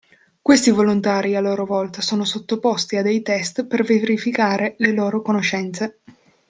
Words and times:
Questi 0.41 0.71
volontari 0.71 1.35
a 1.35 1.41
loro 1.41 1.63
volta 1.63 2.01
sono 2.01 2.25
sottoposti 2.25 2.95
a 2.97 3.03
dei 3.03 3.21
test 3.21 3.67
per 3.67 3.83
verificare 3.83 4.73
le 4.79 4.93
loro 4.93 5.21
conoscenze. 5.21 5.99